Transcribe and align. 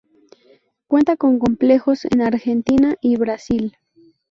Cuenta 0.87 1.15
con 1.15 1.37
complejos 1.37 2.05
en 2.05 2.21
Argentina 2.23 2.95
y 3.01 3.17
Brasil. 3.17 3.77